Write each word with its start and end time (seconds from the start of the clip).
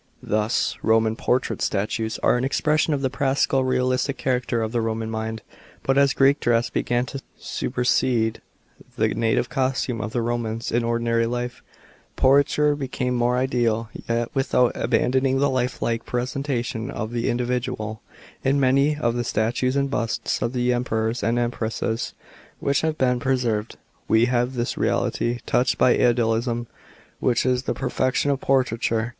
Thus 0.23 0.77
Roman 0.81 1.15
portrait 1.15 1.61
statues 1.61 2.17
are 2.23 2.35
an 2.35 2.43
expression 2.43 2.95
of 2.95 3.03
the 3.03 3.09
practical, 3.11 3.63
realistic 3.63 4.17
character 4.17 4.63
of 4.63 4.71
the 4.71 4.81
Roman 4.81 5.11
mind. 5.11 5.43
But 5.83 5.95
as 5.99 6.15
Greek 6.15 6.39
dress 6.39 6.71
began 6.71 7.05
to 7.05 7.21
supersede 7.37 8.41
the 8.97 9.09
native 9.09 9.49
costume 9.49 10.01
of 10.01 10.11
the 10.11 10.23
Romans 10.23 10.71
in 10.71 10.83
ordinary 10.83 11.27
life, 11.27 11.61
portraiture 12.15 12.75
became 12.75 13.13
more 13.13 13.37
ideal, 13.37 13.91
yet 14.09 14.29
without 14.33 14.71
abandoning 14.73 15.37
the 15.37 15.51
life 15.51 15.83
like 15.83 16.01
representation 16.11 16.89
of 16.89 17.11
the 17.11 17.29
individual 17.29 18.01
In 18.43 18.59
many 18.59 18.97
of 18.97 19.13
the 19.13 19.23
statues 19.23 19.75
and 19.75 19.87
busts 19.87 20.41
of 20.41 20.53
the 20.53 20.73
Emperors 20.73 21.21
and 21.21 21.37
Empresses 21.37 22.15
which 22.59 22.81
have 22.81 22.97
been 22.97 23.19
preserved, 23.19 23.77
we 24.07 24.25
have 24.25 24.55
this 24.55 24.79
reality 24.79 25.41
touched 25.45 25.77
by 25.77 25.91
idealism, 25.91 26.65
which 27.19 27.45
is 27.45 27.61
the 27.61 27.75
perfection 27.75 28.31
of 28.31 28.41
portraiture. 28.41 29.09